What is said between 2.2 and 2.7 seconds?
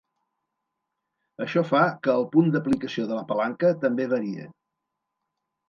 el punt